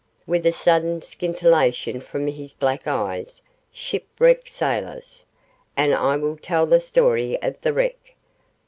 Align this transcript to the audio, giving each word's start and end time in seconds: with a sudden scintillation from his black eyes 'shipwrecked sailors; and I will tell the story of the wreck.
with 0.25 0.43
a 0.47 0.51
sudden 0.51 0.99
scintillation 0.99 2.01
from 2.01 2.25
his 2.25 2.53
black 2.55 2.87
eyes 2.87 3.43
'shipwrecked 3.71 4.49
sailors; 4.49 5.25
and 5.77 5.93
I 5.93 6.17
will 6.17 6.37
tell 6.37 6.65
the 6.65 6.79
story 6.79 7.39
of 7.43 7.61
the 7.61 7.71
wreck. 7.71 8.15